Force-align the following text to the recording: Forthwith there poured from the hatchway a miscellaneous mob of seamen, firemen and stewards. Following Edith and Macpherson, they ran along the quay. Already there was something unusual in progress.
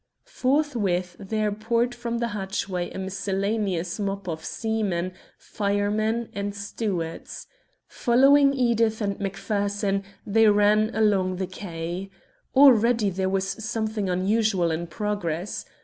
Forthwith 0.25 1.15
there 1.19 1.51
poured 1.51 1.93
from 1.93 2.17
the 2.17 2.29
hatchway 2.29 2.89
a 2.89 2.97
miscellaneous 2.97 3.99
mob 3.99 4.27
of 4.27 4.43
seamen, 4.43 5.13
firemen 5.37 6.29
and 6.33 6.55
stewards. 6.55 7.45
Following 7.87 8.51
Edith 8.51 8.99
and 8.99 9.19
Macpherson, 9.19 10.03
they 10.25 10.47
ran 10.47 10.89
along 10.95 11.35
the 11.35 11.45
quay. 11.45 12.09
Already 12.55 13.11
there 13.11 13.29
was 13.29 13.47
something 13.63 14.09
unusual 14.09 14.71
in 14.71 14.87
progress. 14.87 15.65